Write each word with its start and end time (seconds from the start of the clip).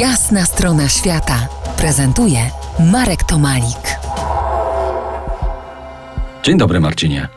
Jasna 0.00 0.44
strona 0.44 0.88
świata 0.88 1.48
prezentuje 1.78 2.38
Marek 2.92 3.24
Tomalik. 3.24 3.98
Dzień 6.42 6.58
dobry, 6.58 6.80
Marcinie. 6.80 7.28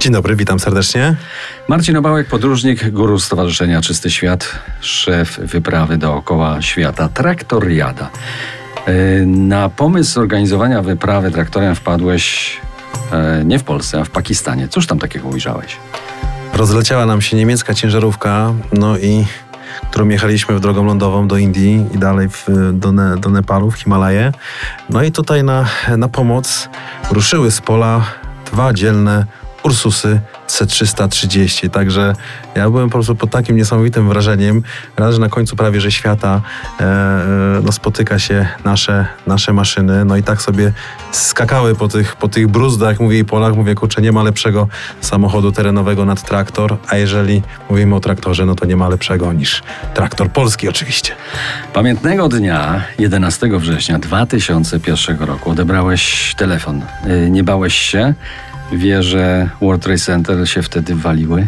Dzień 0.00 0.12
dobry, 0.12 0.36
witam 0.36 0.60
serdecznie. 0.60 1.16
Marcin 1.68 1.96
Obałek, 1.96 2.28
podróżnik, 2.28 2.90
guru 2.90 3.18
Stowarzyszenia 3.18 3.80
Czysty 3.80 4.10
Świat, 4.10 4.48
szef 4.80 5.38
wyprawy 5.38 5.96
dookoła 5.98 6.62
świata 6.62 7.08
Traktoriada. 7.08 8.10
E, 8.86 8.92
Na 9.26 9.68
pomysł 9.68 10.12
zorganizowania 10.12 10.82
wyprawy 10.82 11.30
traktorem 11.30 11.74
wpadłeś 11.74 12.56
e, 13.12 13.44
nie 13.44 13.58
w 13.58 13.64
Polsce, 13.64 14.00
a 14.00 14.04
w 14.04 14.10
Pakistanie. 14.10 14.68
Cóż 14.68 14.86
tam 14.86 14.98
takiego 14.98 15.28
ujrzałeś? 15.28 15.76
Rozleciała 16.54 17.06
nam 17.06 17.22
się 17.22 17.36
niemiecka 17.36 17.74
ciężarówka, 17.74 18.52
no 18.72 18.98
i 18.98 19.26
którą 19.90 20.08
jechaliśmy 20.08 20.54
w 20.54 20.60
drogą 20.60 20.84
lądową 20.84 21.28
do 21.28 21.36
Indii 21.36 21.86
i 21.94 21.98
dalej 21.98 22.28
w, 22.28 22.46
do, 22.72 22.92
ne, 22.92 23.16
do 23.16 23.30
Nepalu, 23.30 23.70
w 23.70 23.74
Himalaje. 23.74 24.32
No 24.90 25.02
i 25.02 25.12
tutaj 25.12 25.44
na, 25.44 25.66
na 25.96 26.08
pomoc 26.08 26.68
ruszyły 27.10 27.50
z 27.50 27.60
pola 27.60 28.04
dwa 28.52 28.72
dzielne 28.72 29.26
Ursusy 29.62 30.20
C330. 30.52 31.70
Także 31.70 32.14
ja 32.54 32.70
byłem 32.70 32.88
po 32.88 32.92
prostu 32.92 33.14
pod 33.14 33.30
takim 33.30 33.56
niesamowitym 33.56 34.08
wrażeniem, 34.08 34.62
raz, 34.96 35.14
że 35.14 35.20
na 35.20 35.28
końcu 35.28 35.56
prawie 35.56 35.80
że 35.80 35.92
świata 35.92 36.40
e, 36.80 36.84
e, 36.84 37.60
no, 37.64 37.72
spotyka 37.72 38.18
się 38.18 38.48
nasze, 38.64 39.06
nasze 39.26 39.52
maszyny, 39.52 40.04
no 40.04 40.16
i 40.16 40.22
tak 40.22 40.42
sobie 40.42 40.72
skakały 41.12 41.74
po 41.74 41.88
tych, 41.88 42.16
po 42.16 42.28
tych 42.28 42.48
bruzdach, 42.48 43.00
mówię 43.00 43.18
i 43.18 43.24
polach, 43.24 43.54
mówię, 43.54 43.74
kurczę, 43.74 44.02
nie 44.02 44.12
ma 44.12 44.22
lepszego 44.22 44.68
samochodu 45.00 45.52
terenowego 45.52 46.04
nad 46.04 46.22
traktor, 46.22 46.76
a 46.88 46.96
jeżeli 46.96 47.42
mówimy 47.70 47.94
o 47.94 48.00
traktorze, 48.00 48.46
no 48.46 48.54
to 48.54 48.66
nie 48.66 48.76
ma 48.76 48.88
lepszego 48.88 49.32
niż 49.32 49.62
traktor 49.94 50.30
polski 50.30 50.68
oczywiście. 50.68 51.14
Pamiętnego 51.72 52.28
dnia, 52.28 52.84
11 52.98 53.58
września 53.58 53.98
2001 53.98 55.18
roku, 55.18 55.50
odebrałeś 55.50 56.34
telefon. 56.36 56.82
E, 57.04 57.30
Nie 57.30 57.44
bałeś 57.44 57.74
się? 57.74 58.14
Wieże 58.72 59.48
World 59.60 59.82
Trade 59.82 59.98
Center 59.98 60.48
się 60.48 60.62
wtedy 60.62 60.94
waliły? 60.94 61.46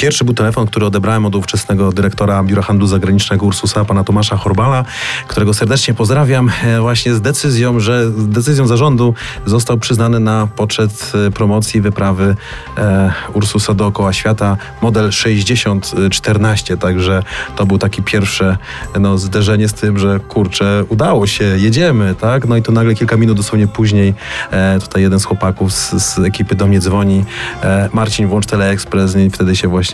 Pierwszy 0.00 0.24
był 0.24 0.34
telefon, 0.34 0.66
który 0.66 0.86
odebrałem 0.86 1.26
od 1.26 1.34
ówczesnego 1.34 1.92
dyrektora 1.92 2.42
Biura 2.42 2.62
Handlu 2.62 2.86
Zagranicznego 2.86 3.46
Ursusa, 3.46 3.84
pana 3.84 4.04
Tomasza 4.04 4.36
Horbala, 4.36 4.84
którego 5.26 5.54
serdecznie 5.54 5.94
pozdrawiam, 5.94 6.50
e, 6.62 6.80
właśnie 6.80 7.14
z 7.14 7.20
decyzją, 7.20 7.80
że 7.80 8.10
z 8.10 8.28
decyzją 8.28 8.66
zarządu 8.66 9.14
został 9.46 9.78
przyznany 9.78 10.20
na 10.20 10.48
poczet 10.56 11.12
e, 11.26 11.30
promocji 11.30 11.80
wyprawy 11.80 12.36
e, 12.78 13.12
Ursusa 13.32 13.74
dookoła 13.74 14.12
świata 14.12 14.56
model 14.82 15.12
6014, 15.12 16.76
także 16.76 17.22
to 17.56 17.66
był 17.66 17.78
taki 17.78 18.02
pierwsze 18.02 18.56
no, 19.00 19.18
zderzenie 19.18 19.68
z 19.68 19.74
tym, 19.74 19.98
że 19.98 20.20
kurczę, 20.20 20.84
udało 20.88 21.26
się, 21.26 21.44
jedziemy, 21.44 22.14
tak? 22.14 22.48
No 22.48 22.56
i 22.56 22.62
to 22.62 22.72
nagle 22.72 22.94
kilka 22.94 23.16
minut 23.16 23.36
dosłownie 23.36 23.66
później 23.66 24.14
e, 24.50 24.78
tutaj 24.80 25.02
jeden 25.02 25.20
z 25.20 25.24
chłopaków 25.24 25.72
z, 25.72 25.90
z 25.90 26.18
ekipy 26.18 26.54
do 26.54 26.66
mnie 26.66 26.80
dzwoni, 26.80 27.24
e, 27.62 27.88
Marcin, 27.92 28.28
włącz 28.28 28.46
Teleekspres 28.46 29.16
i 29.16 29.30
wtedy 29.30 29.56
się 29.56 29.68
właśnie 29.68 29.89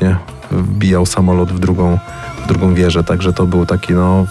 wbijał 0.50 1.06
samolot 1.06 1.52
w 1.52 1.58
drugą, 1.58 1.98
w 2.44 2.48
drugą 2.48 2.75
wieżę, 2.75 3.05
także 3.05 3.33
to 3.33 3.47
był 3.47 3.66
taki 3.66 3.92
no, 3.92 4.27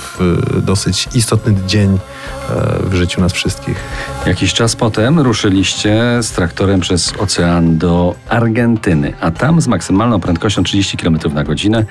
dosyć 0.61 1.07
istotny 1.15 1.55
dzień 1.67 1.89
e, 1.93 2.89
w 2.89 2.93
życiu 2.93 3.21
nas 3.21 3.33
wszystkich. 3.33 3.83
Jakiś 4.25 4.53
czas 4.53 4.75
potem 4.75 5.19
ruszyliście 5.19 6.01
z 6.21 6.31
traktorem 6.31 6.79
przez 6.79 7.13
ocean 7.19 7.77
do 7.77 8.15
Argentyny, 8.29 9.13
a 9.21 9.31
tam 9.31 9.61
z 9.61 9.67
maksymalną 9.67 10.19
prędkością 10.19 10.63
30 10.63 10.97
km 10.97 11.17
na 11.33 11.43
godzinę 11.43 11.85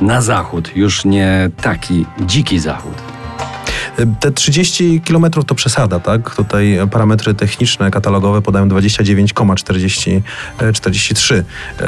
na 0.00 0.22
zachód, 0.22 0.76
już 0.76 1.04
nie 1.04 1.50
taki 1.62 2.06
dziki 2.20 2.58
zachód. 2.58 3.17
Te 4.20 4.32
30 4.32 5.00
km 5.00 5.30
to 5.46 5.54
przesada, 5.54 6.00
tak? 6.00 6.34
Tutaj 6.34 6.78
parametry 6.90 7.34
techniczne, 7.34 7.90
katalogowe 7.90 8.42
podają 8.42 8.68
29,43. 8.68 11.42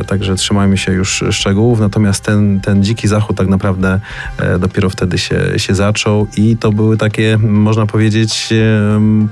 Także 0.06 0.34
trzymajmy 0.34 0.78
się 0.78 0.92
już 0.92 1.24
szczegółów. 1.30 1.80
Natomiast 1.80 2.24
ten, 2.24 2.60
ten 2.60 2.84
dziki 2.84 3.08
zachód 3.08 3.36
tak 3.36 3.48
naprawdę 3.48 4.00
e, 4.38 4.58
dopiero 4.58 4.90
wtedy 4.90 5.18
się, 5.18 5.40
się 5.56 5.74
zaczął 5.74 6.26
i 6.36 6.56
to 6.56 6.72
były 6.72 6.96
takie, 6.96 7.38
można 7.38 7.86
powiedzieć, 7.86 8.48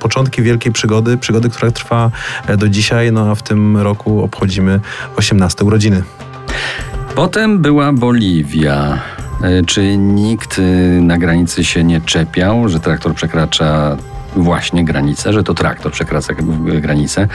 początki 0.00 0.42
wielkiej 0.42 0.72
przygody, 0.72 1.16
przygody, 1.16 1.50
która 1.50 1.70
trwa 1.70 2.10
e, 2.46 2.56
do 2.56 2.68
dzisiaj, 2.68 3.12
no 3.12 3.30
a 3.30 3.34
w 3.34 3.42
tym 3.42 3.76
roku 3.76 4.22
obchodzimy 4.22 4.80
18 5.16 5.64
urodziny. 5.64 6.02
Potem 7.14 7.58
była 7.58 7.92
Boliwia. 7.92 8.98
E, 9.42 9.62
Czy 9.62 9.96
nikt 9.96 10.58
e, 10.58 10.62
na 11.00 11.18
granicy 11.18 11.64
się 11.64 11.84
nie 11.84 12.00
czepiał, 12.00 12.68
że 12.68 12.80
traktor 12.80 13.14
przekracza 13.14 13.96
właśnie 14.36 14.84
granicę, 14.84 15.32
że 15.32 15.42
to 15.42 15.54
traktor 15.54 15.92
przekracza 15.92 16.34
g- 16.34 16.80
granicę? 16.80 17.28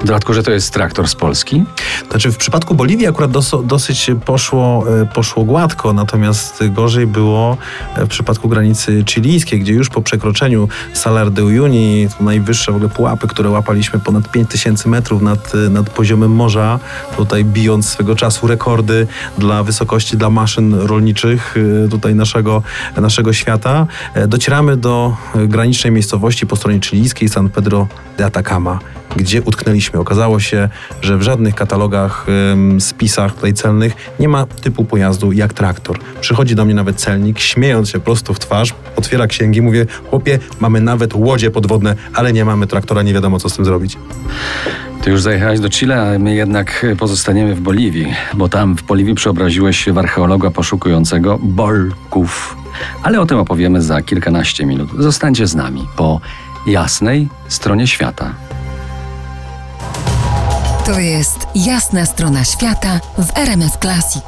W 0.00 0.04
dodatku, 0.04 0.34
że 0.34 0.42
to 0.42 0.50
jest 0.50 0.74
traktor 0.74 1.08
z 1.08 1.14
Polski? 1.14 1.64
Znaczy 2.10 2.32
w 2.32 2.36
przypadku 2.36 2.74
Boliwii 2.74 3.06
akurat 3.06 3.30
doso, 3.30 3.62
dosyć 3.62 4.10
poszło, 4.24 4.84
e, 5.02 5.06
poszło 5.06 5.44
gładko, 5.44 5.92
natomiast 5.92 6.62
gorzej 6.68 7.06
było 7.06 7.56
e, 7.96 8.06
w 8.06 8.08
przypadku 8.08 8.48
granicy 8.48 9.04
chilijskiej, 9.08 9.60
gdzie 9.60 9.72
już 9.72 9.88
po 9.88 10.02
przekroczeniu 10.02 10.68
Salar 10.92 11.30
de 11.30 11.44
Uyuni, 11.44 12.08
najwyższe 12.20 12.72
w 12.72 12.74
ogóle 12.74 12.90
pułapy, 12.90 13.28
które 13.28 13.50
łapaliśmy 13.50 13.98
ponad 14.00 14.30
5000 14.30 14.88
metrów 14.88 15.22
nad, 15.22 15.54
e, 15.54 15.70
nad 15.70 15.90
poziomem 15.90 16.30
morza, 16.32 16.78
tutaj 17.16 17.44
bijąc 17.44 17.88
swego 17.88 18.16
czasu 18.16 18.46
rekordy 18.46 19.06
dla 19.38 19.62
wysokości 19.62 20.16
dla 20.16 20.30
maszyn 20.30 20.74
rolniczych 20.74 21.54
e, 21.84 21.88
tutaj 21.88 22.14
naszego, 22.14 22.62
naszego 22.96 23.32
świata, 23.32 23.86
e, 24.14 24.26
docieramy 24.28 24.76
do 24.76 25.16
e, 25.34 25.46
granicznej 25.46 25.92
miejscowości 25.92 26.29
po 26.46 26.56
stronie 26.56 26.80
chilijskiej 26.80 27.28
San 27.28 27.48
Pedro 27.48 27.86
de 28.18 28.26
Atacama 28.26 28.78
gdzie 29.16 29.42
utknęliśmy. 29.42 30.00
Okazało 30.00 30.40
się, 30.40 30.68
że 31.02 31.18
w 31.18 31.22
żadnych 31.22 31.54
katalogach, 31.54 32.26
spisach 32.78 33.34
tutaj 33.34 33.54
celnych 33.54 33.92
nie 34.20 34.28
ma 34.28 34.46
typu 34.46 34.84
pojazdu 34.84 35.32
jak 35.32 35.54
traktor. 35.54 35.98
Przychodzi 36.20 36.54
do 36.54 36.64
mnie 36.64 36.74
nawet 36.74 36.96
celnik, 36.96 37.38
śmiejąc 37.38 37.90
się 37.90 38.00
prosto 38.00 38.34
w 38.34 38.38
twarz, 38.38 38.74
otwiera 38.96 39.26
księgi, 39.26 39.62
mówię, 39.62 39.86
chłopie, 40.10 40.38
mamy 40.60 40.80
nawet 40.80 41.14
łodzie 41.14 41.50
podwodne, 41.50 41.96
ale 42.14 42.32
nie 42.32 42.44
mamy 42.44 42.66
traktora, 42.66 43.02
nie 43.02 43.14
wiadomo 43.14 43.38
co 43.38 43.48
z 43.48 43.56
tym 43.56 43.64
zrobić. 43.64 43.96
Ty 45.02 45.10
już 45.10 45.22
zajechałeś 45.22 45.60
do 45.60 45.70
Chile, 45.70 46.02
a 46.02 46.18
my 46.18 46.34
jednak 46.34 46.86
pozostaniemy 46.98 47.54
w 47.54 47.60
Boliwii, 47.60 48.14
bo 48.34 48.48
tam 48.48 48.76
w 48.76 48.82
Boliwii 48.82 49.14
przeobraziłeś 49.14 49.84
się 49.84 49.92
w 49.92 49.98
archeologa 49.98 50.50
poszukującego 50.50 51.38
bolków. 51.42 52.59
Ale 53.02 53.20
o 53.20 53.26
tym 53.26 53.38
opowiemy 53.38 53.82
za 53.82 54.02
kilkanaście 54.02 54.66
minut. 54.66 54.90
Zostańcie 54.98 55.46
z 55.46 55.54
nami 55.54 55.88
po 55.96 56.20
jasnej 56.66 57.28
stronie 57.48 57.86
świata. 57.86 58.34
To 60.86 60.98
jest 60.98 61.46
Jasna 61.54 62.06
strona 62.06 62.44
świata 62.44 63.00
w 63.18 63.38
RMF 63.38 63.76
Classic. 63.76 64.24